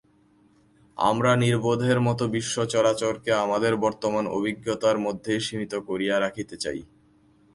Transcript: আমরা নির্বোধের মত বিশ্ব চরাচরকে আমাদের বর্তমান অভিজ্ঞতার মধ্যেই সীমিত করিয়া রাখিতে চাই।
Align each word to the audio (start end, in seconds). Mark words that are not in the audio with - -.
আমরা 0.97 1.31
নির্বোধের 1.35 1.97
মত 2.01 2.19
বিশ্ব 2.35 2.55
চরাচরকে 2.65 3.31
আমাদের 3.35 3.73
বর্তমান 3.75 4.25
অভিজ্ঞতার 4.27 4.97
মধ্যেই 4.99 5.39
সীমিত 5.39 5.73
করিয়া 5.87 6.15
রাখিতে 6.19 6.55
চাই। 6.57 6.79